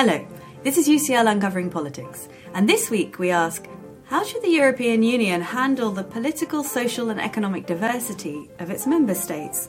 [0.00, 0.24] Hello,
[0.62, 3.66] this is UCL Uncovering Politics, and this week we ask
[4.04, 9.16] how should the European Union handle the political, social, and economic diversity of its member
[9.16, 9.68] states?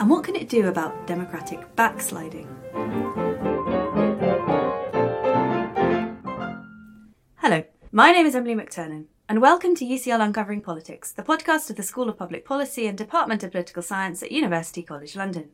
[0.00, 2.48] And what can it do about democratic backsliding?
[7.36, 11.76] Hello, my name is Emily McTernan, and welcome to UCL Uncovering Politics, the podcast of
[11.76, 15.50] the School of Public Policy and Department of Political Science at University College London.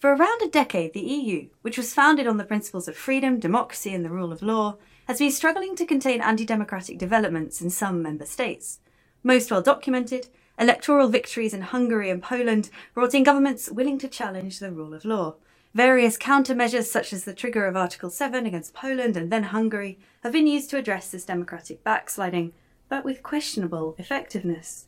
[0.00, 3.92] For around a decade, the EU, which was founded on the principles of freedom, democracy,
[3.92, 8.00] and the rule of law, has been struggling to contain anti democratic developments in some
[8.00, 8.78] member states.
[9.22, 10.28] Most well documented,
[10.58, 15.04] electoral victories in Hungary and Poland brought in governments willing to challenge the rule of
[15.04, 15.34] law.
[15.74, 20.32] Various countermeasures, such as the trigger of Article 7 against Poland and then Hungary, have
[20.32, 22.54] been used to address this democratic backsliding,
[22.88, 24.86] but with questionable effectiveness.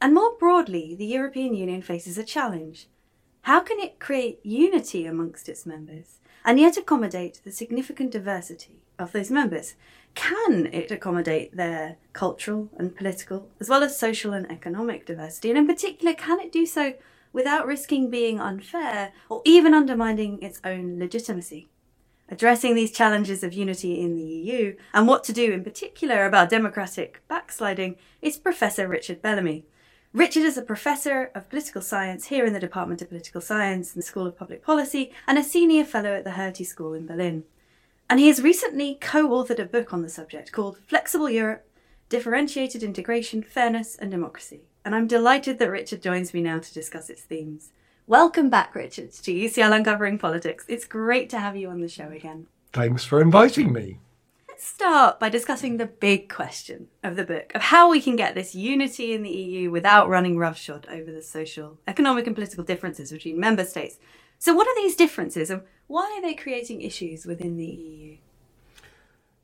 [0.00, 2.88] And more broadly, the European Union faces a challenge
[3.42, 9.12] how can it create unity amongst its members and yet accommodate the significant diversity of
[9.12, 9.74] those members?
[10.14, 15.50] Can it accommodate their cultural and political, as well as social and economic diversity?
[15.50, 16.94] And in particular, can it do so
[17.32, 21.68] without risking being unfair or even undermining its own legitimacy?
[22.28, 26.50] Addressing these challenges of unity in the EU and what to do in particular about
[26.50, 29.64] democratic backsliding is Professor Richard Bellamy,
[30.12, 34.02] Richard is a professor of political science here in the Department of Political Science and
[34.02, 37.44] the School of Public Policy and a senior fellow at the Hertie School in Berlin.
[38.08, 41.64] And he has recently co authored a book on the subject called Flexible Europe
[42.08, 44.62] Differentiated Integration, Fairness and Democracy.
[44.84, 47.70] And I'm delighted that Richard joins me now to discuss its themes.
[48.08, 50.64] Welcome back, Richard, to UCL Uncovering Politics.
[50.66, 52.48] It's great to have you on the show again.
[52.72, 54.00] Thanks for inviting me
[54.60, 58.54] start by discussing the big question of the book of how we can get this
[58.54, 63.40] unity in the EU without running roughshod over the social, economic, and political differences between
[63.40, 63.98] member states.
[64.38, 68.16] So, what are these differences and why are they creating issues within the EU?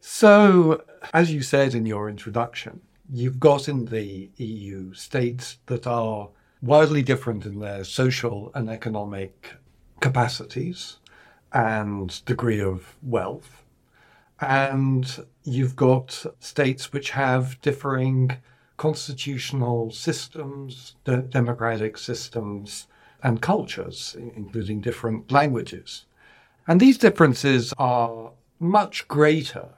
[0.01, 6.29] So, as you said in your introduction, you've got in the EU states that are
[6.63, 9.55] wildly different in their social and economic
[10.01, 10.99] capacities
[11.53, 13.63] and degree of wealth
[14.41, 18.37] and you've got states which have differing
[18.77, 22.87] constitutional systems, de- democratic systems,
[23.23, 26.05] and cultures, including different languages.
[26.69, 29.69] And these differences are much greater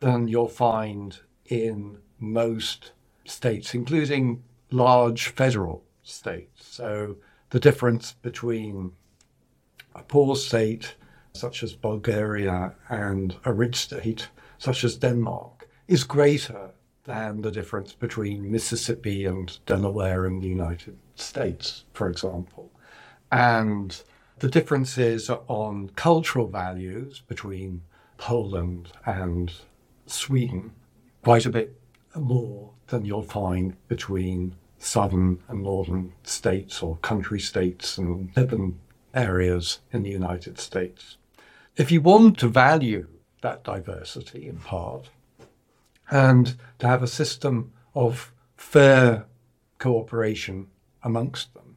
[0.00, 2.92] than you'll find in most
[3.24, 6.66] states, including large federal states.
[6.66, 7.16] So
[7.50, 8.92] the difference between
[9.94, 10.94] a poor state
[11.40, 14.28] such as Bulgaria, and a rich state,
[14.58, 16.70] such as Denmark, is greater
[17.04, 22.70] than the difference between Mississippi and Delaware in the United States, for example.
[23.32, 24.00] And
[24.38, 27.82] the differences on cultural values between
[28.18, 29.52] Poland and
[30.06, 30.72] Sweden,
[31.22, 31.80] quite a bit
[32.14, 38.78] more than you'll find between southern and northern states or country states and urban
[39.14, 41.16] areas in the United States.
[41.76, 43.06] If you want to value
[43.42, 45.08] that diversity in part
[46.10, 49.26] and to have a system of fair
[49.78, 50.66] cooperation
[51.02, 51.76] amongst them,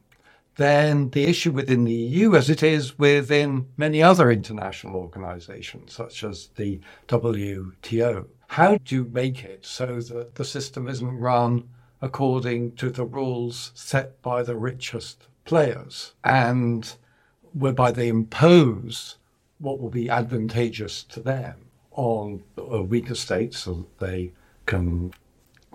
[0.56, 6.22] then the issue within the EU, as it is within many other international organizations, such
[6.22, 11.68] as the WTO, how do you make it so that the system isn't run
[12.00, 16.96] according to the rules set by the richest players and
[17.52, 19.16] whereby they impose
[19.64, 21.56] what will be advantageous to them
[21.92, 24.32] on weaker states so that they
[24.66, 25.12] can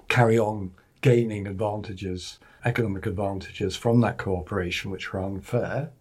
[0.07, 5.91] carry on gaining advantages, economic advantages from that cooperation which are unfair?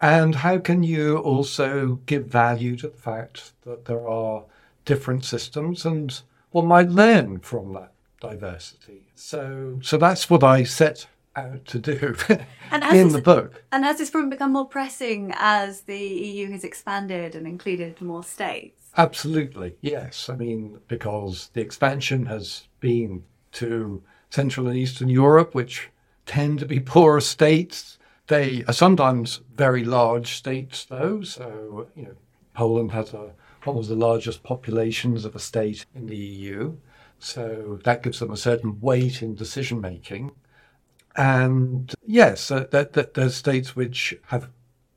[0.00, 4.44] And how can you also give value to the fact that there are
[4.84, 6.20] different systems and
[6.50, 9.06] one might learn from that diversity?
[9.14, 12.16] So, so that's what I set out to do
[12.92, 13.64] in the book.
[13.72, 18.24] And has this problem become more pressing as the EU has expanded and included more
[18.24, 18.90] states?
[18.96, 20.28] Absolutely, yes.
[20.28, 25.90] I mean, because the expansion has been to Central and Eastern Europe, which
[26.26, 27.98] tend to be poorer states.
[28.26, 31.22] They are sometimes very large states, though.
[31.22, 32.14] So, you know,
[32.54, 33.32] Poland has a,
[33.64, 36.76] one of the largest populations of a state in the EU.
[37.18, 40.32] So that gives them a certain weight in decision making.
[41.16, 44.48] And yes, uh, there's states which have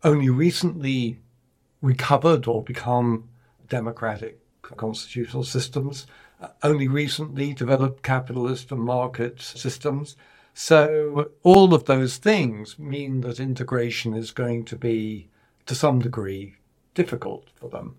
[0.04, 1.20] only recently
[1.82, 3.30] recovered or become
[3.70, 6.08] democratic constitutional systems,
[6.42, 10.16] uh, only recently developed capitalist and market systems.
[10.54, 15.30] So all of those things mean that integration is going to be,
[15.68, 16.56] to some degree,
[16.96, 17.96] difficult for them.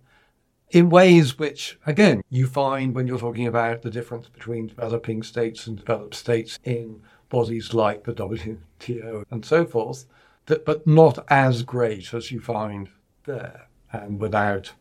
[0.71, 5.67] in ways which, again, you find when you're talking about the difference between developing states
[5.67, 10.07] and developed states in bodies like the WTO and so forth,
[10.47, 12.89] that, but not as great as you find
[13.25, 14.73] there, and without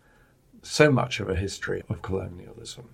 [0.62, 2.90] so much of a history of colonialism.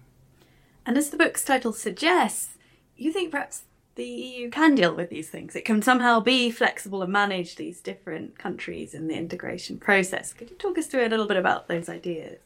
[0.85, 2.57] And as the book's title suggests,
[2.97, 3.63] you think perhaps
[3.95, 5.55] the EU can deal with these things.
[5.55, 10.33] It can somehow be flexible and manage these different countries in the integration process.
[10.33, 12.39] Could you talk us through a little bit about those ideas?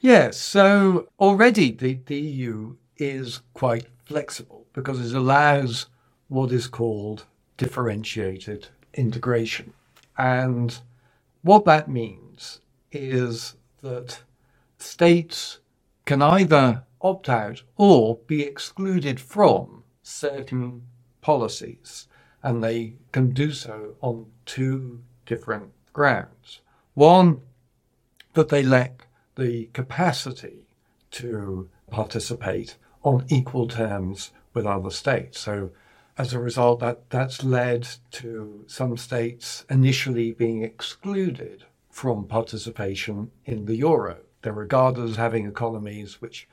[0.00, 5.86] Yes, so already the, the EU is quite flexible because it allows
[6.34, 7.26] what is called
[7.56, 9.72] differentiated integration.
[10.18, 10.78] And
[11.42, 12.60] what that means
[12.92, 14.22] is that
[14.78, 15.58] states
[16.04, 20.82] can either opt out or be excluded from certain
[21.20, 22.08] policies,
[22.42, 26.60] and they can do so on two different grounds.
[26.94, 27.40] One,
[28.34, 29.06] that they lack
[29.36, 30.66] the capacity
[31.12, 35.38] to participate on equal terms with other states.
[35.40, 35.70] So,
[36.16, 43.66] as a result, that, that's led to some states initially being excluded from participation in
[43.66, 44.18] the euro.
[44.42, 46.48] They're regarded as having economies which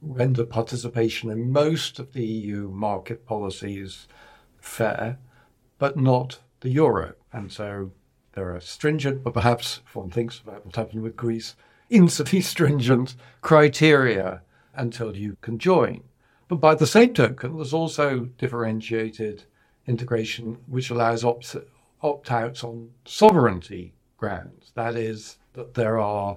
[0.00, 4.06] render participation in most of the EU market policies
[4.60, 5.18] fair,
[5.78, 7.14] but not the euro.
[7.32, 7.92] And so
[8.32, 11.56] there are stringent, but perhaps if one thinks about what happened with Greece,
[11.90, 14.42] insufficiently stringent criteria
[14.74, 16.02] until you can join.
[16.48, 19.44] But by the same token, there's also differentiated
[19.86, 21.56] integration which allows opt,
[22.02, 24.70] opt outs on sovereignty grounds.
[24.74, 26.36] That is, that there are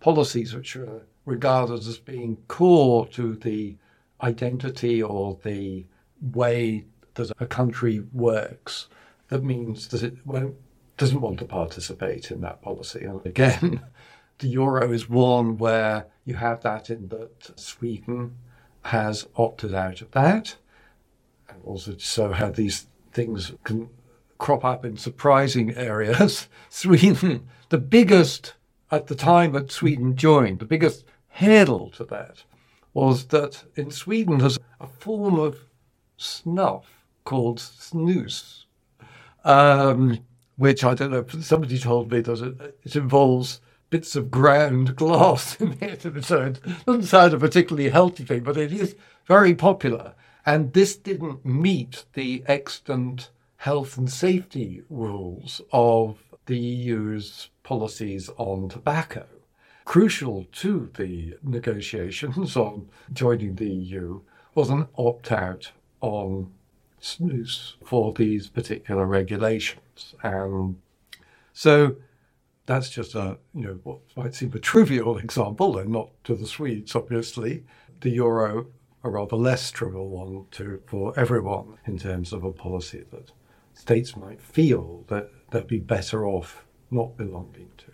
[0.00, 3.76] policies which are regarded as being core to the
[4.22, 5.84] identity or the
[6.32, 6.84] way
[7.14, 8.88] that a country works.
[9.28, 10.16] That means that it
[10.96, 13.04] doesn't want to participate in that policy.
[13.04, 13.82] And again,
[14.38, 18.36] the euro is one where you have that in that Sweden
[18.82, 20.56] has opted out of that.
[21.48, 23.88] And also so how these things can
[24.38, 26.48] crop up in surprising areas.
[26.68, 28.54] Sweden, the biggest
[28.90, 32.44] at the time that Sweden joined, the biggest hurdle to that
[32.92, 35.56] was that in Sweden there's a form of
[36.16, 36.84] snuff
[37.24, 38.64] called snus,
[39.44, 40.18] um,
[40.56, 43.60] which I don't know, somebody told me that it, it involves
[43.92, 46.02] bits of ground glass in it.
[46.24, 48.96] So it doesn't sound a particularly healthy thing, but it is
[49.26, 50.14] very popular.
[50.44, 58.68] And this didn't meet the extant health and safety rules of the EU's policies on
[58.68, 59.26] tobacco
[59.84, 64.20] crucial to the negotiations on joining the EU
[64.54, 66.52] was an opt out on
[67.00, 70.14] snus for these particular regulations.
[70.22, 70.76] And
[71.52, 71.96] so
[72.66, 76.46] that's just a, you know, what might seem a trivial example, and not to the
[76.46, 77.64] Swedes, obviously.
[78.00, 78.66] The euro,
[79.04, 83.30] a rather less trivial one to, for everyone in terms of a policy that
[83.74, 87.86] states might feel that they'd be better off not belonging to.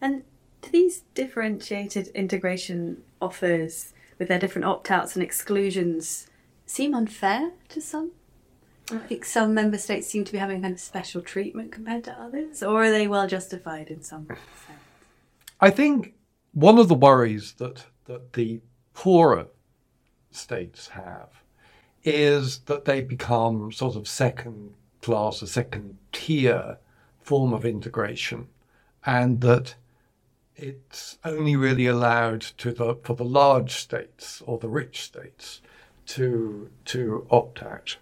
[0.00, 0.24] And
[0.60, 6.28] do these differentiated integration offers with their different opt outs and exclusions
[6.66, 8.12] seem unfair to some?
[8.92, 12.12] I think some member states seem to be having kind of special treatment compared to
[12.12, 14.40] others, or are they well justified in some sense?
[15.60, 16.14] I think
[16.52, 18.60] one of the worries that, that the
[18.94, 19.46] poorer
[20.30, 21.28] states have
[22.04, 26.78] is that they become sort of second class, a second tier
[27.20, 28.48] form of integration,
[29.06, 29.74] and that
[30.56, 35.60] it's only really allowed to the for the large states or the rich states
[36.06, 37.96] to to opt out.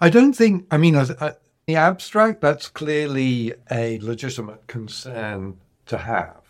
[0.00, 0.66] I don't think.
[0.70, 1.34] I mean, as, uh,
[1.66, 6.42] the abstract, that's clearly a legitimate concern to have,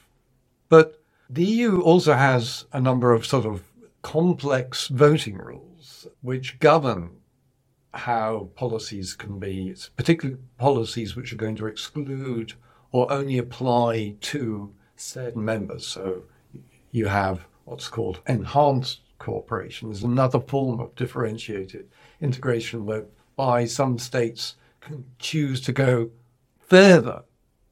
[0.69, 3.63] but the EU also has a number of sort of
[4.03, 7.11] complex voting rules which govern
[7.95, 12.55] how policies can be, particularly policies which are going to exclude
[12.93, 15.87] or only apply to certain members.
[15.87, 16.25] So
[16.91, 19.89] you have what's called enhanced cooperation.
[19.89, 21.89] There's another form of differentiated
[22.21, 22.85] integration
[23.37, 26.11] whereby some states can choose to go
[26.59, 27.23] further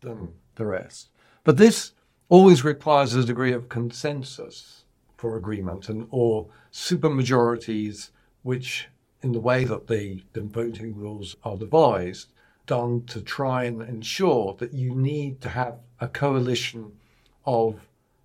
[0.01, 0.27] than hmm.
[0.57, 1.09] the rest.
[1.45, 1.93] But this
[2.29, 4.85] always requires a degree of consensus
[5.17, 8.11] for agreement and or supermajorities
[8.43, 8.89] which
[9.23, 12.29] in the way that the, the voting rules are devised
[12.67, 16.93] done to try and ensure that you need to have a coalition
[17.45, 17.81] of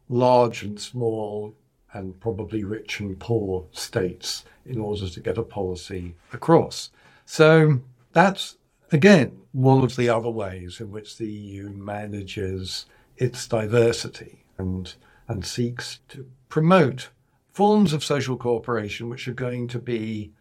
[0.09, 1.53] large and small
[1.93, 6.91] and probably rich and poor states in order to get a policy across.
[7.29, 7.81] So
[8.13, 8.57] that's,
[8.91, 14.43] again, one of the other ways in which the EU manages its diversity.
[14.57, 14.95] And
[15.27, 17.09] and seeks to promote
[17.51, 20.31] forms of social cooperation which are going to be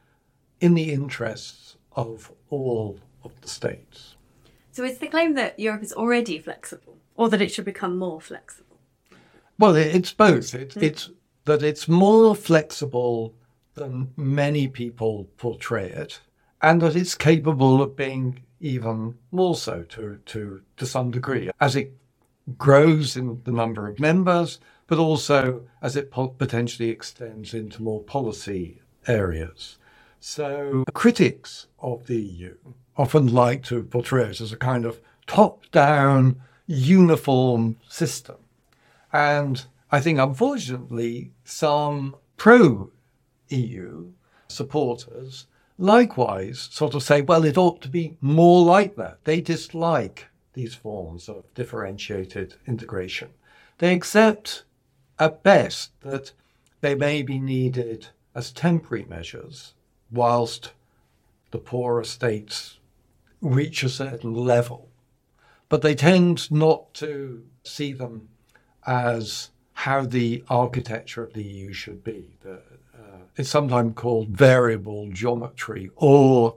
[0.60, 4.16] in the interests of all of the states.
[4.72, 8.20] So it's the claim that Europe is already flexible, or that it should become more
[8.20, 8.78] flexible?
[9.58, 10.54] Well, it's both.
[10.54, 10.82] It's, mm.
[10.82, 11.10] it's
[11.46, 13.34] that it's more flexible
[13.74, 16.20] than many people portray it,
[16.62, 21.76] and that it's capable of being even more so to, to, to some degree as
[21.76, 21.92] it
[22.56, 28.80] grows in the number of members, but also as it potentially extends into more policy
[29.06, 29.78] areas.
[30.20, 32.56] So critics of the EU
[32.96, 38.36] often like to portray it as a kind of top-down, uniform system.
[39.12, 44.10] And I think, unfortunately, some pro-EU
[44.48, 45.46] supporters
[45.78, 49.24] likewise sort of say, well, it ought to be more like that.
[49.24, 53.28] They dislike these forms of differentiated integration.
[53.78, 54.64] They accept
[55.18, 56.32] at best that
[56.80, 59.74] they may be needed as temporary measures
[60.10, 60.72] whilst
[61.50, 62.78] the poorer states
[63.40, 64.88] reach a certain level.
[65.68, 68.28] But they tend not to see them
[68.86, 72.36] as how the architecture of the EU should be.
[72.40, 72.60] The,
[73.36, 76.56] it's sometimes called variable geometry or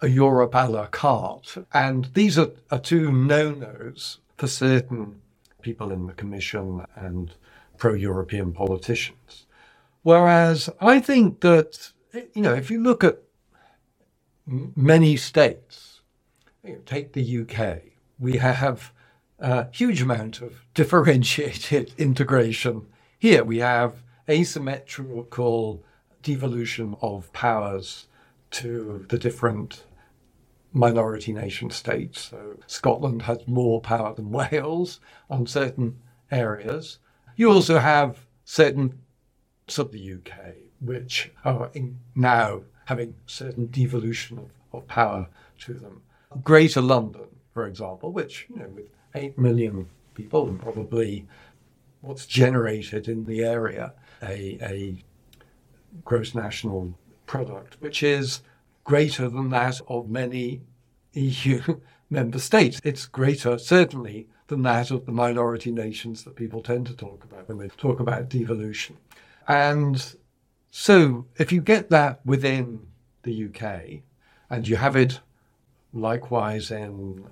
[0.00, 1.58] a Europe a la carte.
[1.72, 5.20] And these are, are two no nos for certain
[5.62, 7.32] people in the Commission and
[7.78, 9.46] pro European politicians.
[10.02, 11.92] Whereas I think that,
[12.34, 13.18] you know, if you look at
[14.46, 16.00] many states,
[16.86, 17.82] take the UK,
[18.18, 18.92] we have
[19.38, 22.86] a huge amount of differentiated integration.
[23.18, 25.84] Here we have asymmetrical
[26.22, 28.06] devolution of powers
[28.50, 29.84] to the different
[30.72, 32.30] minority nation states.
[32.30, 35.98] So Scotland has more power than Wales on certain
[36.30, 36.98] areas.
[37.36, 38.98] You also have certain
[39.66, 41.70] parts of the UK which are
[42.14, 46.02] now having certain devolution of, of power to them.
[46.42, 51.26] Greater London, for example, which you know with eight million people and probably
[52.00, 55.04] what's generated in the area a, a
[56.04, 58.42] gross national product, which is
[58.84, 60.60] greater than that of many
[61.12, 61.60] EU
[62.10, 62.80] member states.
[62.84, 67.48] It's greater, certainly, than that of the minority nations that people tend to talk about
[67.48, 68.96] when they talk about devolution.
[69.46, 70.14] And
[70.70, 72.86] so, if you get that within
[73.22, 74.02] the UK,
[74.50, 75.20] and you have it
[75.92, 77.24] likewise in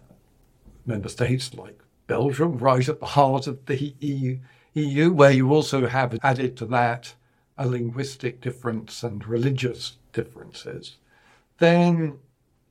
[0.87, 4.39] member states like Belgium, right at the heart of the EU,
[4.75, 7.15] EU, where you also have added to that
[7.59, 10.97] a linguistic difference and religious differences,
[11.59, 12.19] then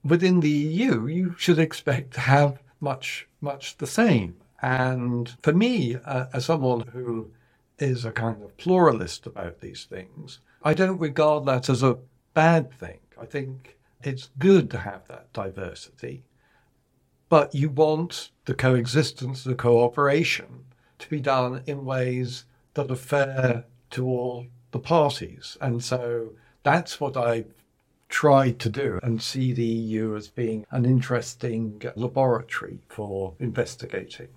[0.03, 4.38] within the EU, you should expect to have much, much the same.
[4.62, 7.32] And for me, uh, as someone who
[7.77, 12.00] is a kind of pluralist about these things, I don't regard that as a
[12.34, 13.00] bad thing.
[13.20, 16.24] I think it's good to have that diversity.
[17.29, 20.65] But you want the coexistence, the cooperation
[21.00, 25.57] to be done in ways that are fair to all the parties.
[25.62, 26.33] And so
[26.63, 27.45] that's what I
[28.09, 34.29] tried to do and see the EU as being an interesting laboratory for investigating.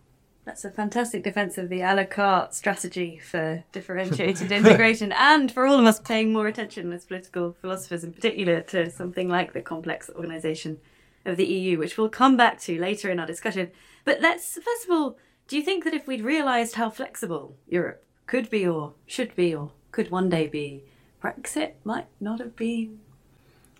[0.44, 5.66] That's a fantastic defense of the a la carte strategy for differentiated integration and for
[5.66, 9.60] all of us paying more attention as political philosophers in particular to something like the
[9.60, 10.78] complex organisation
[11.24, 13.70] of the EU, which we'll come back to later in our discussion.
[14.04, 18.04] But let's, first of all, do you think that if we'd realised how flexible Europe
[18.26, 20.84] could be or should be or could one day be,
[21.22, 23.00] Brexit might not have been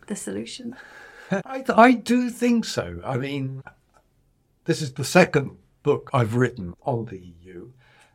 [0.06, 0.76] the solution?
[1.30, 3.00] I, I do think so.
[3.04, 3.62] I mean,
[4.64, 7.70] this is the second book I've written on the EU,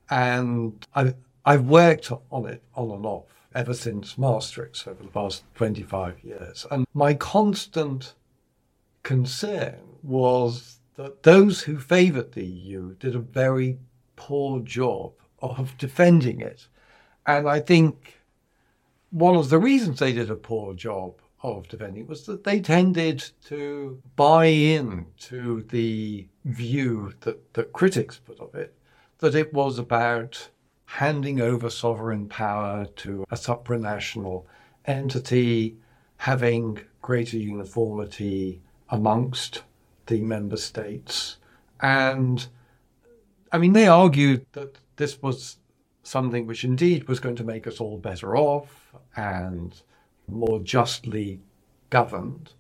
[0.10, 3.26] and I've, I've worked on it on and off
[3.56, 6.66] ever since Maastricht over the past 25 years.
[6.70, 8.14] And my constant
[9.04, 13.78] concern was that those who favoured the EU did a very
[14.16, 16.68] poor job of defending it.
[17.28, 18.20] And I think
[19.12, 23.24] one of the reasons they did a poor job of defending was that they tended
[23.46, 28.74] to buy in to the view that, that critics put of it,
[29.20, 30.50] that it was about
[30.86, 34.46] handing over sovereign power to a supranational
[34.86, 35.76] entity,
[36.18, 39.64] having greater uniformity amongst
[40.08, 41.38] the member states.
[41.82, 42.46] And
[43.52, 45.58] I mean, they argued that this was
[46.06, 49.82] something which indeed was going to make us all better off and
[50.28, 51.40] more justly
[51.90, 52.54] governed.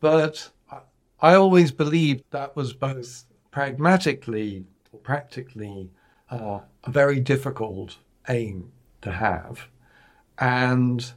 [0.00, 0.50] But
[1.20, 5.90] I always believed that was both pragmatically or practically
[6.30, 7.96] uh, a very difficult
[8.28, 9.68] aim to have,
[10.38, 11.12] and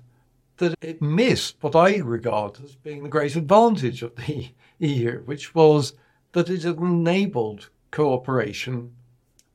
[0.58, 4.50] that it missed what I regard as being the great advantage of the
[4.80, 5.94] EU, which was
[6.32, 8.94] that it enabled cooperation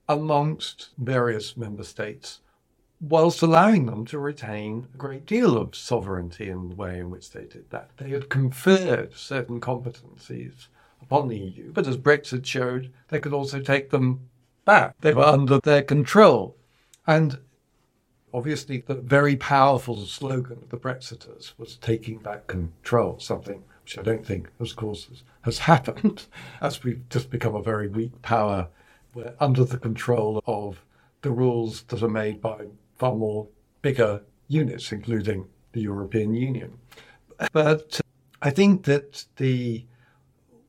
[0.09, 2.41] amongst various member states
[3.01, 7.31] whilst allowing them to retain a great deal of sovereignty in the way in which
[7.31, 7.91] they did that.
[7.97, 10.69] They had conferred certain competencies
[11.03, 14.29] upon the EU, but as Brexit showed, they could also take them
[14.65, 14.95] back.
[15.01, 16.57] They were under their control.
[17.07, 17.39] And
[18.33, 24.03] obviously, the very powerful slogan of the Brexiters was taking back control, something which I
[24.03, 25.09] don't think, of course,
[25.43, 26.27] has, happened
[26.63, 28.69] as we've just become a very weak power.
[29.15, 30.85] We're under the control of
[31.23, 32.67] the rules that are made by
[32.97, 33.49] far more
[33.81, 36.79] bigger units, including the European Union.
[37.53, 38.01] But
[38.43, 39.87] I think that the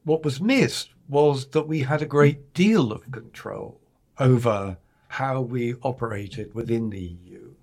[0.03, 3.79] what was missed was that we had a great deal of control
[4.19, 7.53] over how we operated within the EU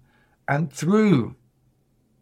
[0.49, 1.37] and through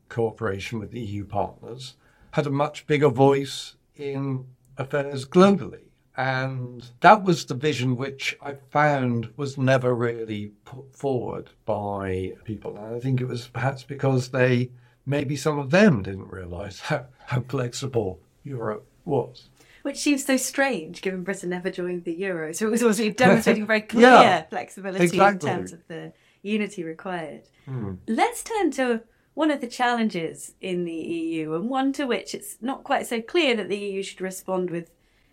[0.08, 1.96] cooperation with EU partners
[2.32, 5.89] had a much bigger voice in affairs globally.
[6.20, 12.76] And that was the vision which I found was never really put forward by people.
[12.76, 14.70] And I think it was perhaps because they,
[15.06, 19.48] maybe some of them didn't realize how, how flexible Europe was.
[19.80, 22.52] Which seems so strange given Britain never joined the euro.
[22.52, 25.48] So it was also demonstrating very clear yeah, flexibility exactly.
[25.48, 26.12] in terms of the
[26.42, 27.44] unity required.
[27.66, 27.96] Mm.
[28.06, 29.00] Let's turn to
[29.32, 33.22] one of the challenges in the EU, and one to which it's not quite so
[33.22, 34.90] clear that the EU should respond with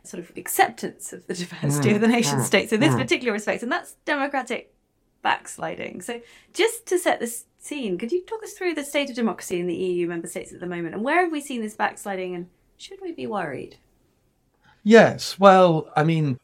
[0.08, 3.00] sort of acceptance of the diversity mm, of the nation mm, states in this mm.
[3.00, 4.74] particular respect, and that's democratic
[5.22, 6.02] backsliding.
[6.02, 6.22] So,
[6.54, 9.68] just to set the scene, could you talk us through the state of democracy in
[9.68, 12.48] the EU member states at the moment, and where have we seen this backsliding, and
[12.78, 13.78] should we be worried?
[14.84, 16.40] Yes, well, I mean,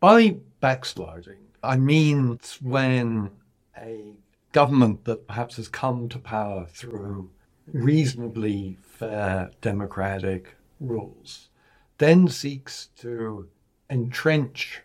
[0.00, 3.30] by backsliding, I mean when
[3.76, 4.12] a
[4.52, 7.30] government that perhaps has come to power through
[7.72, 11.48] reasonably fair democratic rules
[11.98, 13.48] then seeks to
[13.88, 14.82] entrench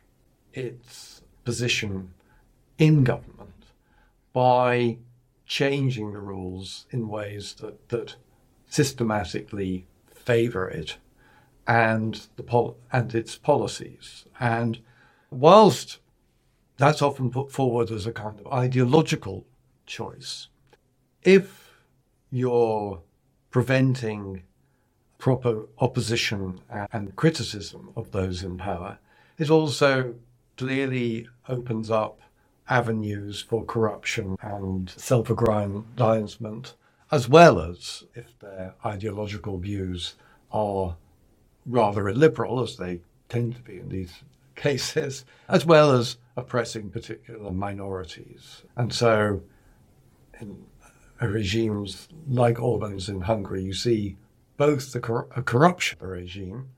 [0.53, 2.13] its position
[2.77, 3.65] in government
[4.33, 4.97] by
[5.45, 8.15] changing the rules in ways that, that
[8.67, 10.97] systematically favor it
[11.67, 14.25] and the pol- and its policies.
[14.39, 14.79] And
[15.29, 15.99] whilst
[16.77, 19.45] that's often put forward as a kind of ideological
[19.85, 20.47] choice,
[21.21, 21.73] if
[22.31, 23.01] you're
[23.51, 24.43] preventing
[25.21, 26.59] proper opposition
[26.91, 28.97] and criticism of those in power,
[29.37, 30.15] it also
[30.57, 32.19] clearly opens up
[32.67, 36.73] avenues for corruption and self aggrandizement,
[37.11, 40.15] as well as if their ideological views
[40.51, 40.97] are
[41.67, 44.23] rather illiberal, as they tend to be in these
[44.55, 48.63] cases, as well as oppressing particular minorities.
[48.75, 49.43] And so,
[50.39, 50.65] in
[51.21, 54.17] regimes like Orban's in Hungary, you see
[54.61, 56.69] both the cor- uh, corruption regime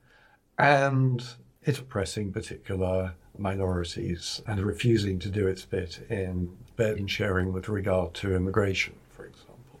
[0.56, 1.22] and
[1.64, 8.14] it oppressing particular minorities and refusing to do its bit in burden sharing with regard
[8.14, 9.80] to immigration, for example.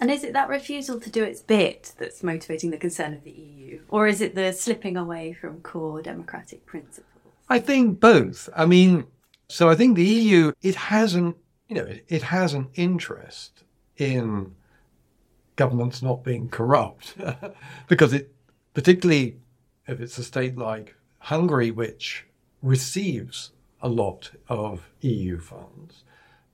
[0.00, 3.30] And is it that refusal to do its bit that's motivating the concern of the
[3.30, 3.80] EU?
[3.88, 7.06] Or is it the slipping away from core democratic principles?
[7.48, 8.48] I think both.
[8.56, 9.06] I mean,
[9.48, 11.36] so I think the EU, it hasn't,
[11.68, 13.62] you know, it, it has an interest
[13.96, 14.56] in
[15.60, 17.14] governments not being corrupt,
[17.88, 18.32] because it,
[18.72, 19.36] particularly
[19.86, 22.24] if it's a state like Hungary, which
[22.62, 26.04] receives a lot of EU funds,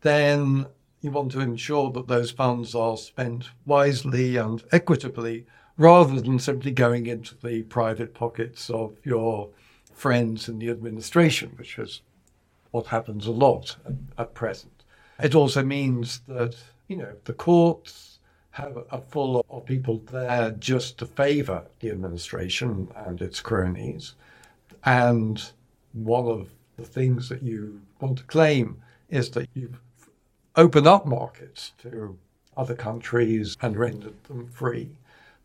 [0.01, 0.67] then
[1.03, 6.73] you want to ensure that those funds are spent wisely and equitably rather than simply
[6.73, 9.51] going into the private pockets of your
[9.95, 12.03] friends in the administration, which is
[12.73, 14.83] what happens a lot at, at present.
[15.23, 16.57] It also means that,
[16.89, 18.16] you know, the courts,
[18.57, 24.15] have a full of people there just to favour the administration and its cronies.
[24.85, 25.43] And
[25.93, 29.79] one of the things that you want to claim is that you've
[30.57, 32.17] opened up markets to
[32.57, 34.89] other countries and rendered them free.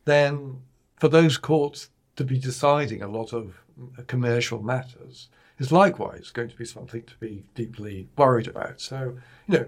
[0.05, 0.61] Then,
[0.95, 3.61] for those courts to be deciding a lot of
[4.07, 5.27] commercial matters
[5.59, 8.79] is likewise going to be something to be deeply worried about.
[8.79, 9.65] So, you know,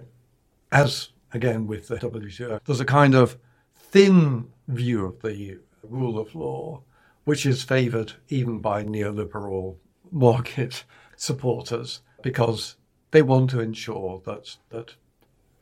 [0.72, 3.38] as again with the WTO, there's a kind of
[3.76, 6.82] thin view of the rule of law,
[7.26, 9.76] which is favoured even by neoliberal
[10.12, 10.84] market
[11.16, 12.76] supporters because
[13.12, 14.96] they want to ensure that that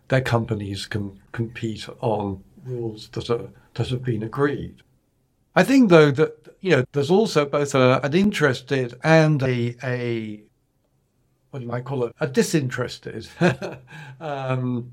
[0.07, 4.81] their companies can compete on rules that are that have been agreed.
[5.55, 10.43] I think though that you know there's also both a, an interested and a, a
[11.51, 13.27] what you might call a, a disinterested
[14.19, 14.91] um,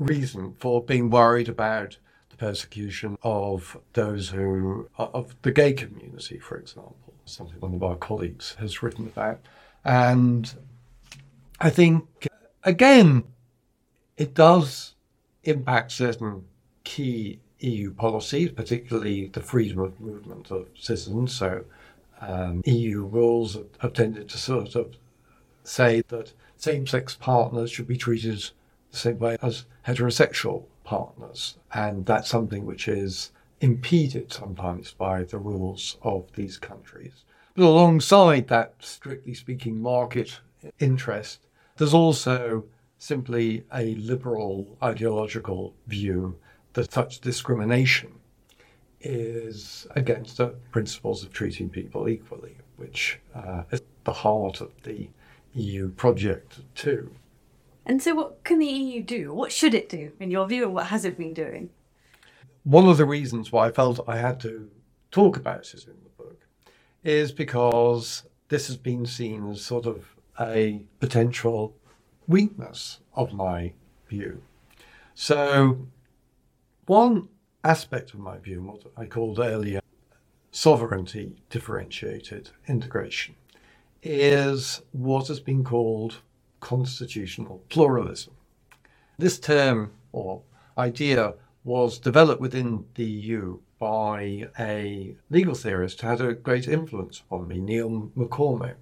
[0.00, 1.98] reason for being worried about
[2.30, 7.96] the persecution of those who, of the gay community, for example, something one of our
[7.96, 9.40] colleagues has written about.
[9.84, 10.52] And
[11.60, 12.28] I think,
[12.64, 13.24] again,
[14.16, 14.94] it does
[15.44, 16.44] impact certain
[16.84, 21.34] key EU policies, particularly the freedom of movement of citizens.
[21.34, 21.64] So,
[22.20, 24.94] um, EU rules have tended to sort of
[25.62, 28.50] say that same sex partners should be treated
[28.96, 31.56] same way as heterosexual partners.
[31.72, 37.24] And that's something which is impeded sometimes by the rules of these countries.
[37.54, 40.40] But alongside that, strictly speaking, market
[40.78, 42.64] interest, there's also
[42.98, 46.36] simply a liberal ideological view
[46.74, 48.12] that such discrimination
[49.00, 55.08] is against the principles of treating people equally, which uh, is the heart of the
[55.54, 57.10] EU project too.
[57.90, 59.34] And so, what can the EU do?
[59.34, 61.70] What should it do, in your view, and what has it been doing?
[62.62, 64.70] One of the reasons why I felt I had to
[65.10, 66.46] talk about it in the book
[67.02, 71.74] is because this has been seen as sort of a potential
[72.28, 73.72] weakness of my
[74.06, 74.40] view.
[75.16, 75.88] So,
[76.86, 77.28] one
[77.64, 79.80] aspect of my view, what I called earlier
[80.52, 83.34] sovereignty differentiated integration,
[84.00, 86.20] is what has been called
[86.60, 88.34] constitutional pluralism.
[89.18, 90.42] This term or
[90.78, 97.22] idea was developed within the EU by a legal theorist who had a great influence
[97.30, 98.76] on me, Neil MacCormick.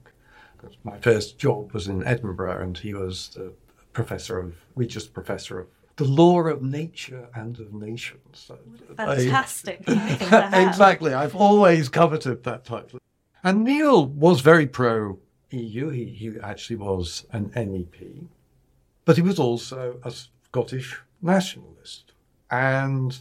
[0.84, 3.52] My first job was in Edinburgh, and he was the
[3.92, 8.50] professor of, Regius Professor of the law of nature and of nations.
[8.96, 9.82] Fantastic.
[9.86, 11.12] exactly.
[11.12, 13.00] I've always coveted that title.
[13.42, 15.18] And Neil was very pro
[15.50, 15.88] EU.
[15.90, 18.26] He, he actually was an MEP,
[19.04, 22.12] but he was also a Scottish nationalist.
[22.50, 23.18] And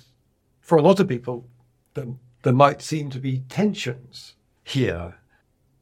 [0.61, 1.45] for a lot of people,
[1.93, 2.07] there,
[2.43, 5.15] there might seem to be tensions here.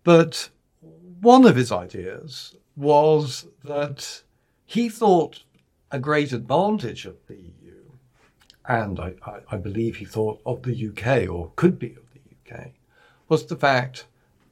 [0.04, 0.50] But
[1.22, 4.22] one of his ideas was that
[4.66, 5.44] he thought
[5.92, 7.82] a great advantage of the EU,
[8.68, 12.56] and I, I, I believe he thought of the UK or could be of the
[12.56, 12.72] UK,
[13.30, 14.06] was the fact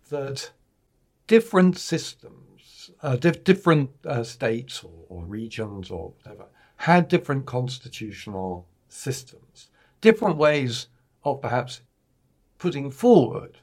[0.09, 0.51] that
[1.33, 9.71] different systems, uh, different uh, states or, or, regions or whatever, had different constitutional systems,
[9.99, 10.89] different ways
[11.23, 11.81] of perhaps
[12.59, 13.57] putting forward,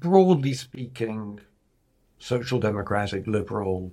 [0.00, 1.38] broadly speaking,
[2.18, 3.92] social democratic, liberal,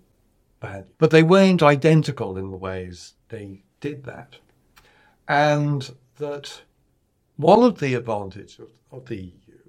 [0.97, 4.37] but they weren't identical in the ways they did that.
[5.27, 6.61] And that
[7.35, 8.57] one of the advantages
[8.89, 9.59] of the EU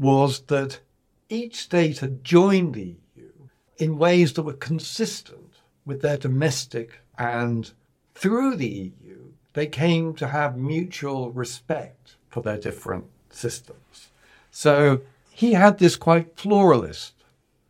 [0.00, 0.80] was that
[1.28, 3.30] each state had joined the EU
[3.78, 7.72] in ways that were consistent with their domestic and
[8.14, 14.08] through the EU, they came to have mutual respect for their different systems.
[14.50, 17.14] So he had this quite pluralist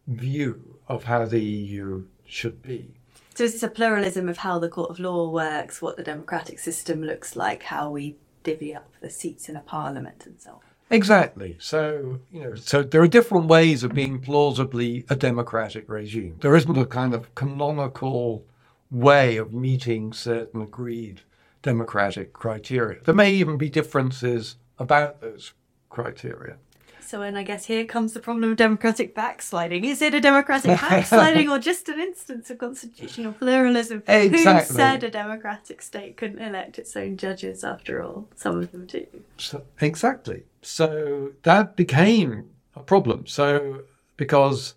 [0.07, 2.95] view of how the EU should be.
[3.35, 7.03] So it's a pluralism of how the court of law works, what the democratic system
[7.03, 10.61] looks like, how we divvy up the seats in a parliament and so on.
[10.91, 11.57] Exactly.
[11.59, 16.37] So, you know, so there are different ways of being plausibly a democratic regime.
[16.41, 18.45] There isn't a kind of canonical
[18.91, 21.23] way of meeting certain agreed
[21.63, 23.01] democratic criteria.
[23.03, 25.53] There may even be differences about those
[25.91, 26.59] criteria.
[27.07, 29.85] So, and I guess here comes the problem of democratic backsliding.
[29.85, 34.03] Is it a democratic backsliding or just an instance of constitutional pluralism?
[34.09, 34.53] Exactly.
[34.53, 38.29] Who said a democratic state couldn't elect its own judges after all?
[38.35, 39.07] Some of them do.
[39.39, 40.43] So, exactly.
[40.63, 43.27] So that became a problem.
[43.27, 43.83] So,
[44.17, 44.75] because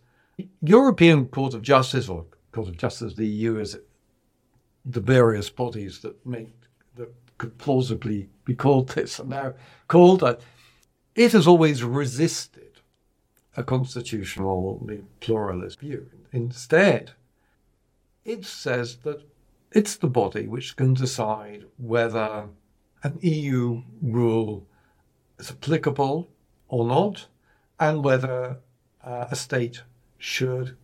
[0.61, 3.75] European Court of Justice or Court of Justice, the EU is
[4.85, 6.53] the various bodies that make
[6.95, 9.53] that could plausibly be called this are now
[9.87, 10.41] called that
[11.15, 12.79] it has always resisted
[13.57, 16.09] a constitutionally pluralist view.
[16.31, 17.11] Instead,
[18.23, 19.21] it says that
[19.71, 22.45] it's the body which can decide whether
[23.03, 24.65] an EU rule
[25.37, 26.29] is applicable
[26.67, 27.27] or not,
[27.79, 28.57] and whether
[29.03, 29.83] uh, a state
[30.17, 30.75] should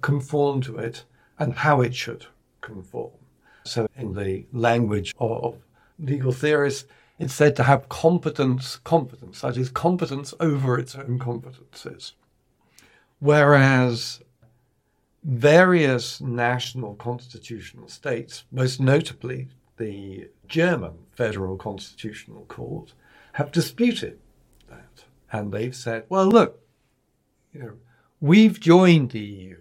[0.00, 1.04] conform to it
[1.38, 2.26] and how it should
[2.60, 3.12] conform.
[3.64, 5.56] So, in the language of
[5.98, 12.12] legal theorists, it's said to have competence, competence, that is, competence over its own competences.
[13.18, 14.20] Whereas
[15.24, 22.92] various national constitutional states, most notably the German Federal Constitutional Court,
[23.32, 24.18] have disputed
[24.68, 25.04] that.
[25.32, 26.60] And they've said, well, look,
[27.52, 27.72] you know,
[28.20, 29.56] we've joined the EU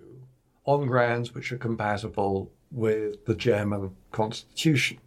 [0.65, 4.99] on grounds which are compatible with the German constitution.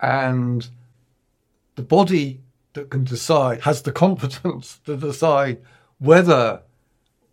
[0.00, 0.68] And
[1.76, 5.62] the body that can decide has the competence to decide
[5.98, 6.62] whether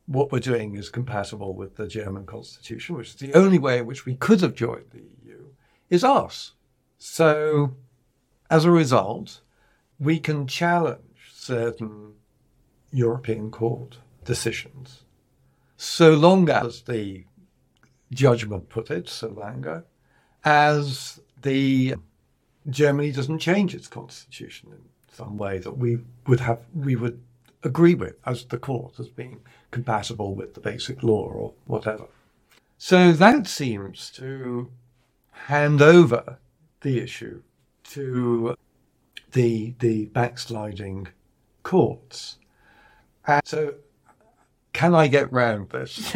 [0.06, 3.86] what we're doing is compatible with the German constitution, which is the only way in
[3.86, 5.46] which we could have joined the EU,
[5.90, 6.54] is us.
[6.98, 7.76] So,
[8.50, 9.42] as a result,
[10.00, 12.14] we can challenge certain
[12.92, 15.04] European court decisions
[15.84, 17.26] so long as the
[18.12, 19.84] judgment put it, so long
[20.46, 21.96] as the
[22.70, 24.80] Germany doesn't change its constitution in
[25.12, 27.22] some way that we would have we would
[27.64, 29.40] agree with as the court as being
[29.72, 32.06] compatible with the basic law or whatever.
[32.78, 34.70] So that seems to
[35.32, 36.38] hand over
[36.82, 37.42] the issue
[37.86, 38.56] to
[39.32, 41.08] the the backsliding
[41.64, 42.38] courts.
[43.26, 43.76] And so
[44.74, 46.14] can I get round this?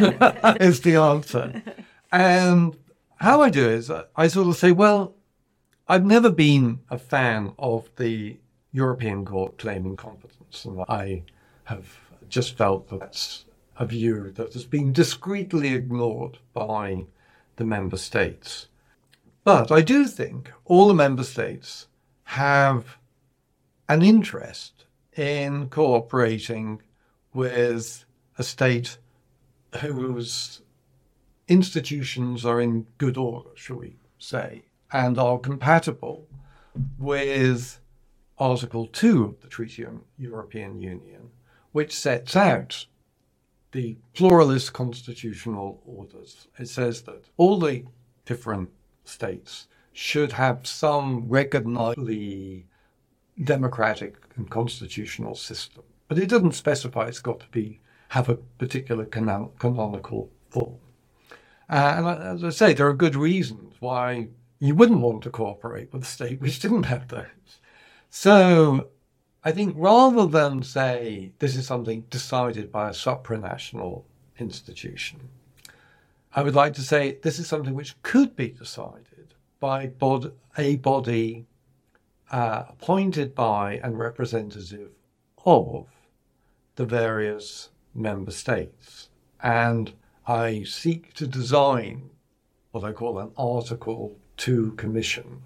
[0.60, 1.62] is the answer.
[2.10, 2.76] And
[3.16, 5.14] how I do it is I sort of say, well,
[5.90, 8.36] I've never been a fan of the
[8.72, 11.22] European Court claiming competence, and I
[11.64, 11.88] have
[12.28, 13.46] just felt that that's
[13.78, 17.06] a view that has been discreetly ignored by
[17.56, 18.68] the member states.
[19.44, 21.86] But I do think all the member states
[22.24, 22.98] have
[23.88, 24.84] an interest
[25.16, 26.82] in cooperating
[27.32, 28.04] with
[28.36, 28.98] a state
[29.80, 30.60] whose
[31.48, 36.26] institutions are in good order, shall we say, and are compatible
[36.98, 37.80] with
[38.38, 41.30] Article 2 of the Treaty on European Union,
[41.72, 42.86] which sets out
[43.72, 46.48] the pluralist constitutional orders.
[46.58, 47.84] It says that all the
[48.24, 48.70] different
[49.04, 52.66] states should have some recognizably
[53.44, 55.82] democratic and constitutional system.
[56.06, 60.76] But it doesn't specify it's got to be have a particular canon- canonical form.
[61.68, 65.92] Uh, and as I say, there are good reasons why you wouldn't want to cooperate
[65.92, 67.60] with a state which didn't have those.
[68.10, 68.88] So
[69.44, 74.04] I think rather than say this is something decided by a supranational
[74.38, 75.28] institution,
[76.34, 80.76] I would like to say this is something which could be decided by bod- a
[80.76, 81.46] body
[82.30, 84.90] uh, appointed by and representative
[85.44, 85.86] of
[86.76, 89.08] the various member states.
[89.42, 89.92] And
[90.26, 92.10] I seek to design
[92.72, 95.42] what I call an Article 2 Commission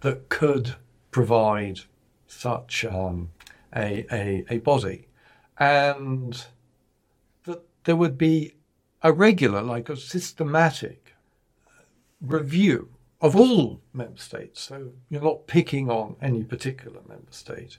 [0.00, 0.76] that could
[1.10, 1.80] provide
[2.26, 3.30] such um,
[3.74, 5.08] a, a, a body.
[5.58, 6.46] And
[7.44, 8.54] that there would be
[9.02, 11.14] a regular, like a systematic
[12.20, 12.88] review
[13.20, 14.60] of all member states.
[14.60, 17.78] So you're not picking on any particular member state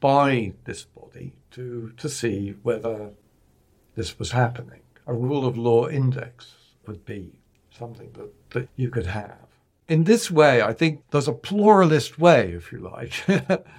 [0.00, 3.10] by this body to, to see whether
[3.94, 4.80] this was happening.
[5.06, 6.54] A rule of law index
[6.86, 7.32] would be
[7.70, 9.49] something that, that you could have.
[9.90, 13.12] In this way, I think there's a pluralist way, if you like,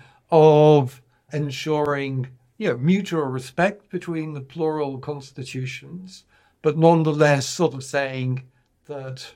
[0.29, 6.25] of ensuring you know, mutual respect between the plural constitutions,
[6.61, 8.43] but nonetheless sort of saying
[8.87, 9.35] that,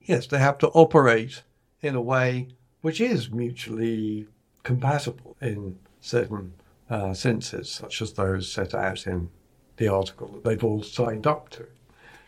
[0.00, 1.42] yes, they have to operate
[1.82, 2.46] in a way
[2.82, 4.28] which is mutually
[4.62, 6.52] compatible in certain
[6.88, 9.28] uh, senses, such as those set out in
[9.76, 11.66] the article that they've all signed up to.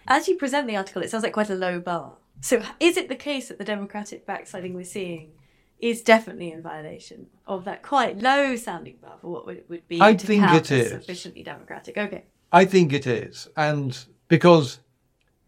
[0.09, 2.15] As you present the article, it sounds like quite a low bar.
[2.41, 5.33] So, is it the case that the democratic backsliding we're seeing
[5.81, 10.01] is definitely in violation of that quite low sounding bar for what would, would be
[10.01, 10.91] I think it is.
[10.91, 11.97] sufficiently democratic?
[11.97, 12.25] Okay.
[12.53, 13.97] I think it is, and
[14.29, 14.81] because,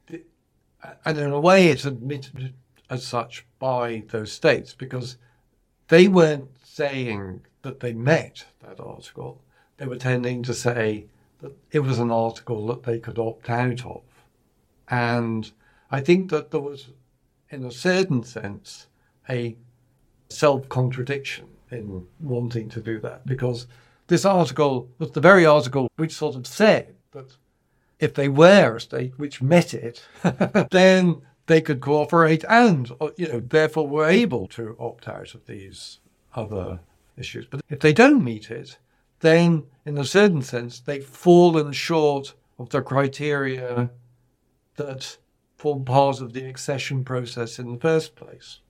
[0.08, 2.54] and in a way, it's admitted
[2.90, 5.16] as such by those states because
[5.88, 9.40] they weren't saying that they met that article.
[9.78, 11.06] They were tending to say
[11.40, 14.02] that it was an article that they could opt out of,
[14.88, 15.50] and
[15.90, 16.90] I think that there was,
[17.50, 18.86] in a certain sense,
[19.28, 19.56] a
[20.28, 23.66] self contradiction in wanting to do that because
[24.06, 27.36] this article was the very article which sort of said that
[27.98, 30.04] if they were a state which met it,
[30.70, 35.46] then they could cooperate and, uh, you know, therefore were able to opt out of
[35.46, 35.98] these
[36.34, 36.80] other
[37.16, 37.46] issues.
[37.46, 38.78] But if they don't meet it,
[39.20, 43.90] then in a certain sense, they've fallen short of the criteria
[44.76, 45.18] that
[45.60, 48.60] form part of the accession process in the first place.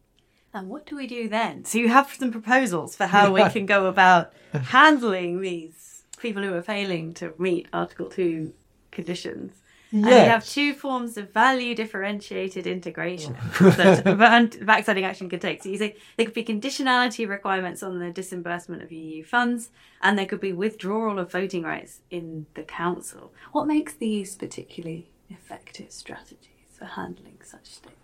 [0.52, 1.64] And what do we do then?
[1.64, 6.52] So you have some proposals for how we can go about handling these people who
[6.54, 8.52] are failing to meet Article 2
[8.90, 9.52] conditions.
[9.92, 13.70] And we have two forms of value differentiated integration oh.
[13.70, 15.62] that ban- backsliding action could take.
[15.62, 20.16] So you say there could be conditionality requirements on the disbursement of EU funds, and
[20.16, 23.32] there could be withdrawal of voting rights in the council.
[23.50, 26.49] What makes these particularly effective strategies?
[26.80, 27.94] For handling such things?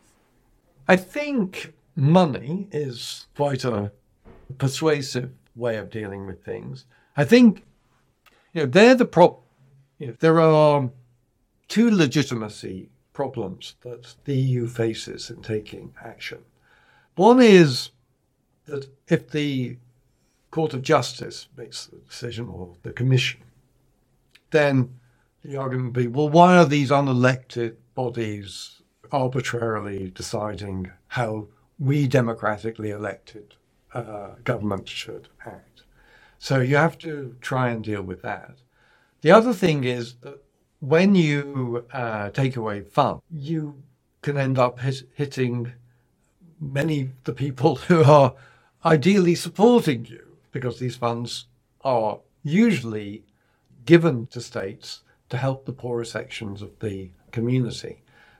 [0.86, 3.90] I think money is quite a
[4.58, 6.84] persuasive way of dealing with things.
[7.16, 7.64] I think
[8.52, 9.42] you know they're the prop.
[9.98, 10.90] You know, there are
[11.68, 16.40] two legitimacy problems that the EU faces in taking action.
[17.14, 17.90] One is
[18.66, 19.78] that if the
[20.50, 23.40] Court of Justice makes the decision or the Commission,
[24.50, 25.00] then
[25.42, 32.90] the argument would be, well, why are these unelected bodies arbitrarily deciding how we democratically
[32.90, 33.56] elected
[33.92, 35.82] uh, government should act?
[36.38, 38.58] So you have to try and deal with that.
[39.22, 40.40] The other thing is that
[40.80, 43.82] when you uh, take away funds, you
[44.22, 45.72] can end up hit, hitting
[46.60, 48.34] many of the people who are
[48.84, 51.46] ideally supporting you because these funds
[51.82, 53.24] are usually
[53.84, 57.94] given to states to help the poorer sections of the community.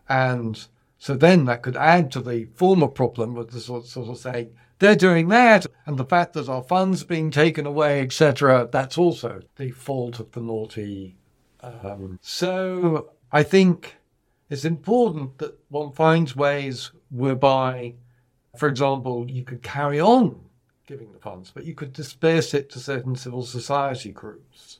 [0.08, 0.54] And
[0.98, 4.48] so then that could add to the former problem with the sort, sort of saying,
[4.78, 9.40] they're doing that, and the fact that our funds being taken away, etc., that's also
[9.56, 11.16] the fault of the naughty.
[11.62, 13.96] Um, so I think
[14.50, 17.94] it's important that one finds ways whereby,
[18.58, 20.40] for example, you could carry on
[20.86, 24.78] giving the funds, but you could disperse it to certain civil society groups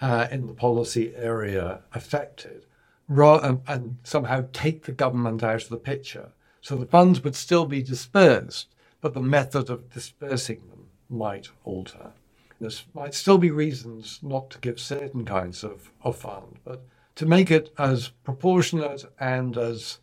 [0.00, 2.66] uh, in the policy area affected,
[3.08, 6.30] and, and somehow take the government out of the picture.
[6.60, 8.68] So the funds would still be dispersed,
[9.00, 12.12] but the method of dispersing them might alter.
[12.60, 16.82] There might still be reasons not to give certain kinds of, of fund, but
[17.14, 19.98] to make it as proportionate and as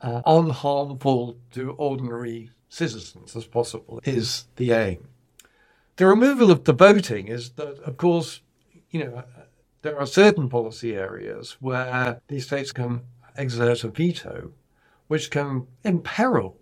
[0.00, 5.08] uh, unharmful to ordinary citizens as possible is the aim.
[5.96, 8.40] The removal of the voting is that, of course,
[8.90, 9.24] you know,
[9.82, 13.02] there are certain policy areas where these states can
[13.36, 14.52] exert a veto,
[15.08, 16.56] which can imperil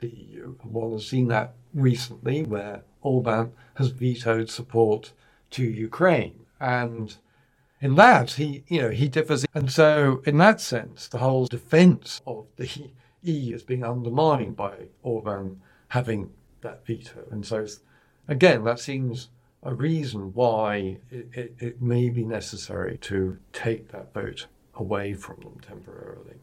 [0.00, 0.54] the EU.
[0.62, 5.12] One has seen that recently, where Orban has vetoed support
[5.50, 7.16] to Ukraine, and
[7.80, 9.44] in that he, you know, he differs.
[9.54, 12.68] And so, in that sense, the whole defence of the
[13.22, 16.30] EU is being undermined by Orban having
[16.62, 17.24] that veto.
[17.30, 17.66] And so,
[18.28, 19.28] again, that seems
[19.62, 25.36] a reason why it, it, it, may be necessary to take that vote away from
[25.40, 26.36] them temporarily.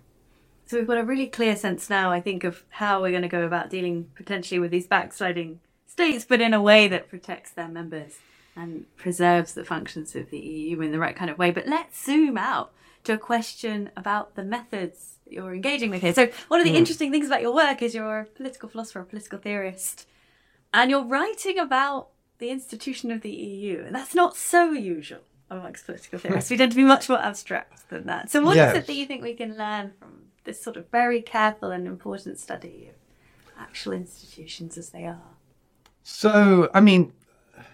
[0.65, 3.27] So we've got a really clear sense now, I think, of how we're going to
[3.27, 7.67] go about dealing potentially with these backsliding states, but in a way that protects their
[7.67, 8.19] members
[8.55, 11.51] and preserves the functions of the EU in the right kind of way.
[11.51, 12.71] But let's zoom out
[13.05, 16.13] to a question about the methods you're engaging with here.
[16.13, 16.77] So one of the mm.
[16.77, 20.07] interesting things about your work is you're a political philosopher, a political theorist,
[20.73, 25.85] and you're writing about the institution of the EU, and that's not so usual amongst
[25.85, 26.49] political theorists.
[26.49, 28.29] we tend to be much more abstract than that.
[28.29, 28.73] So what yes.
[28.73, 31.85] is it that you think we can learn from this sort of very careful and
[31.85, 35.21] important study of actual institutions as they are?
[36.03, 37.13] So, I mean,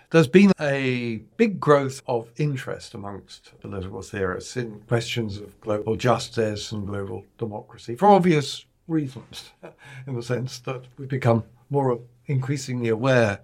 [0.10, 6.71] there's been a big growth of interest amongst political theorists in questions of global justice
[6.71, 9.51] and global democracy for obvious reasons,
[10.08, 13.41] in the sense that we've become more increasingly aware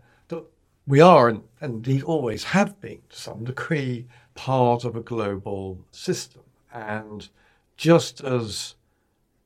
[0.92, 6.42] we are, and, indeed always have been to some degree, part of a global system.
[6.74, 7.30] And
[7.78, 8.76] just as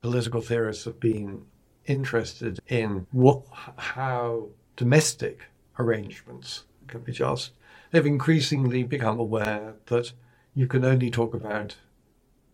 [0.02, 1.44] political theorists have been
[1.86, 5.42] interested in what, how domestic
[5.78, 7.52] arrangements can be just,
[7.92, 10.14] they've increasingly become aware that
[10.56, 11.76] you can only talk about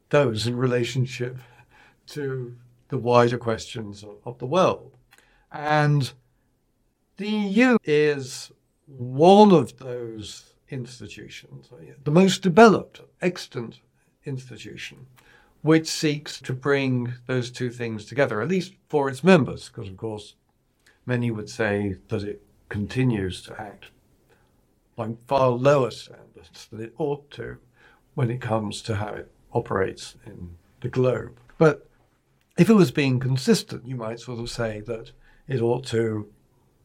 [0.10, 1.38] those in relationship
[2.08, 2.58] to
[2.90, 4.92] the wider questions of, of the world.
[5.50, 6.12] And
[7.16, 8.52] the EU is
[8.98, 13.80] one of those institutions, uh, the most developed, extant
[14.26, 15.06] institution,
[15.62, 19.98] which seeks to bring those two things together, at least for its members, because of
[19.98, 20.36] course
[21.06, 23.88] many would say that it continues to act
[24.96, 27.58] by far lower standards than it ought to
[28.16, 31.38] when it comes to how it operates in the globe.
[31.58, 31.88] But
[32.58, 35.12] if it was being consistent, you might sort of say that
[35.48, 36.28] it ought to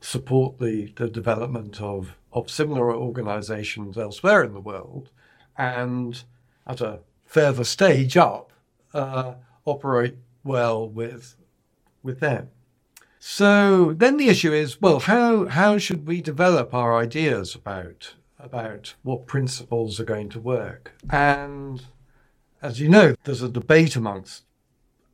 [0.01, 5.11] support the, the development of, of similar organizations elsewhere in the world
[5.57, 6.23] and
[6.67, 8.53] at a further stage up
[8.95, 9.35] uh,
[9.65, 11.37] operate well with,
[12.03, 12.49] with them.
[13.19, 18.95] So then the issue is, well, how how should we develop our ideas about about
[19.03, 20.93] what principles are going to work?
[21.11, 21.83] And
[22.63, 24.45] as you know, there's a debate amongst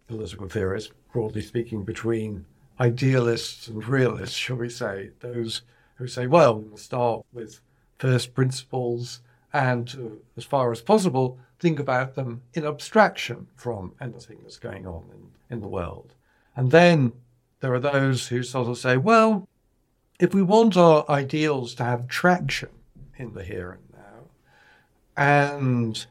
[0.08, 2.44] political theorists, broadly speaking, between
[2.80, 5.62] idealists and realists, shall we say, those
[5.96, 7.60] who say, well, we'll start with
[7.98, 9.20] first principles
[9.52, 14.86] and, uh, as far as possible, think about them in abstraction from anything that's going
[14.86, 16.14] on in, in the world.
[16.56, 17.12] And then
[17.60, 19.48] there are those who sort of say, well,
[20.18, 22.70] if we want our ideals to have traction
[23.16, 24.24] in the here and now,
[25.16, 26.06] and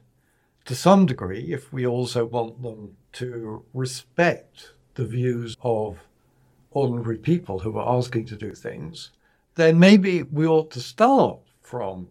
[0.65, 5.97] to some degree, if we also want them to respect the views of
[6.71, 9.11] ordinary people who are asking to do things,
[9.55, 12.07] then maybe we ought to start from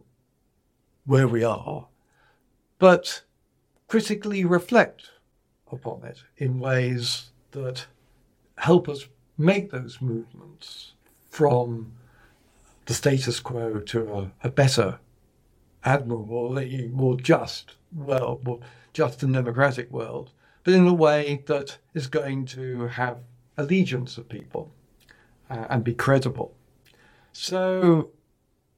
[1.07, 1.87] where we are,
[2.79, 3.23] but
[3.89, 5.11] critically reflect
[5.73, 7.87] upon it in ways that
[8.59, 9.07] help us
[9.37, 10.93] make those movements
[11.29, 11.93] from
[12.87, 14.99] the status quo to a, a better,
[15.85, 16.61] admirable,
[16.93, 18.61] more just world, more
[18.93, 20.31] just and democratic world,
[20.65, 23.19] but in a way that is going to have
[23.57, 24.73] allegiance of people
[25.51, 26.55] uh, and be credible.
[27.33, 28.11] So,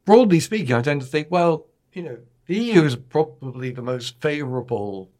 [0.04, 4.20] broadly speaking, I tend to think, well, you know, the EU is probably the most
[4.20, 5.10] favourable,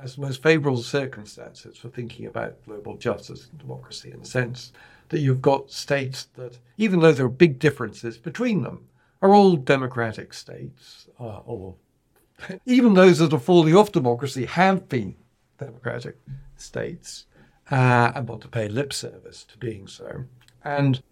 [0.00, 4.72] has the most favourable circumstances for thinking about global justice and democracy in the sense
[5.08, 8.86] that you've got states that, even though there are big differences between them,
[9.22, 11.74] are all democratic states, uh, or
[12.66, 15.14] even those that are falling off democracy have been
[15.58, 16.16] democratic
[16.56, 17.26] states
[17.70, 20.24] uh, and want to pay lip service to being so,
[20.64, 21.02] and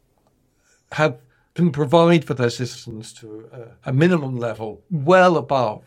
[0.93, 1.19] have
[1.55, 5.85] can provide for their citizens to a, a minimum level well above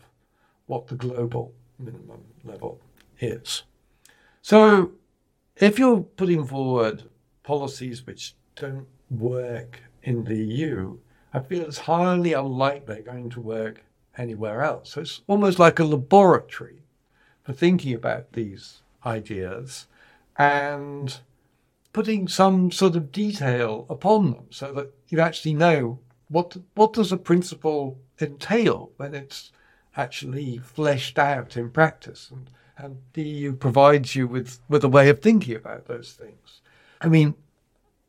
[0.66, 2.80] what the global minimum level
[3.20, 3.64] is.
[4.40, 4.92] So,
[5.56, 7.04] if you're putting forward
[7.42, 10.98] policies which don't work in the EU,
[11.32, 13.84] I feel it's highly unlikely they're going to work
[14.16, 14.90] anywhere else.
[14.92, 16.82] So it's almost like a laboratory
[17.44, 19.86] for thinking about these ideas
[20.38, 21.18] and
[21.92, 27.10] putting some sort of detail upon them so that you actually know what what does
[27.10, 29.50] a principle entail when it's
[29.96, 35.08] actually fleshed out in practice and, and the EU provides you with, with a way
[35.08, 36.60] of thinking about those things.
[37.00, 37.34] I mean,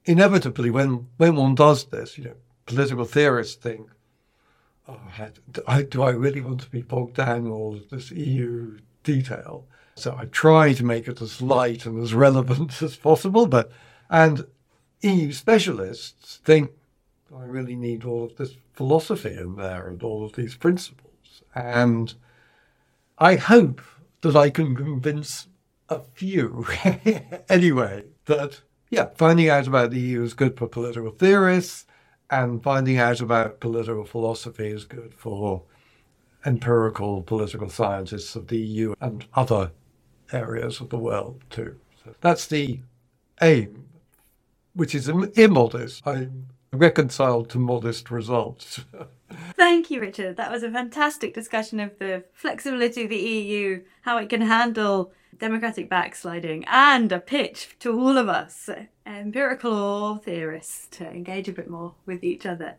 [0.06, 3.90] inevitably when when one does this, you know, political theorists think,
[4.88, 5.00] oh,
[5.52, 9.66] do I, do I really want to be bogged down in all this EU detail?
[10.00, 13.46] So I try to make it as light and as relevant as possible.
[13.46, 13.72] But
[14.10, 14.46] and
[15.02, 16.72] EU specialists think
[17.36, 21.44] I really need all of this philosophy in there and all of these principles.
[21.54, 22.14] And
[23.18, 23.82] I hope
[24.22, 25.48] that I can convince
[25.90, 26.66] a few
[27.50, 31.86] anyway that yeah, finding out about the EU is good for political theorists,
[32.30, 35.64] and finding out about political philosophy is good for
[36.46, 39.72] empirical political scientists of the EU and other
[40.32, 41.80] areas of the world too.
[42.04, 42.80] So that's the
[43.42, 43.86] aim,
[44.74, 46.06] which is immodest.
[46.06, 48.82] I'm reconciled to modest results.
[49.56, 50.38] Thank you, Richard.
[50.38, 55.12] That was a fantastic discussion of the flexibility of the EU, how it can handle
[55.38, 58.70] democratic backsliding, and a pitch to all of us,
[59.06, 62.76] empirical or theorists, to engage a bit more with each other.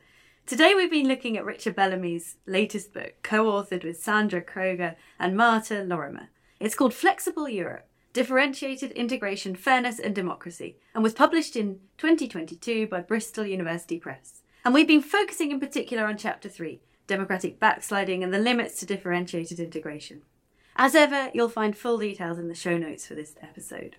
[0.46, 5.36] Today we've been looking at Richard Bellamy's latest book, co authored with Sandra Kroger and
[5.36, 6.28] Marta Lorimer.
[6.60, 13.00] It's called Flexible Europe Differentiated Integration, Fairness and Democracy, and was published in 2022 by
[13.00, 14.42] Bristol University Press.
[14.62, 18.86] And we've been focusing in particular on Chapter 3 Democratic Backsliding and the Limits to
[18.86, 20.20] Differentiated Integration.
[20.76, 23.96] As ever, you'll find full details in the show notes for this episode.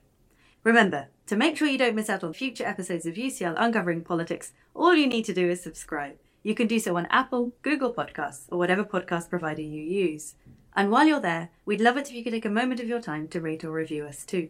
[0.63, 4.53] Remember, to make sure you don't miss out on future episodes of UCL Uncovering Politics,
[4.75, 6.17] all you need to do is subscribe.
[6.43, 10.35] You can do so on Apple, Google Podcasts, or whatever podcast provider you use.
[10.75, 13.01] And while you're there, we'd love it if you could take a moment of your
[13.01, 14.49] time to rate or review us too.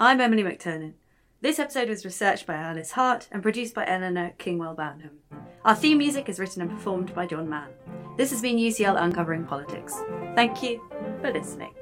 [0.00, 0.94] I'm Emily McTernan.
[1.40, 5.18] This episode was researched by Alice Hart and produced by Eleanor Kingwell Banham.
[5.64, 7.68] Our theme music is written and performed by John Mann.
[8.16, 9.94] This has been UCL Uncovering Politics.
[10.34, 10.82] Thank you
[11.20, 11.74] for listening.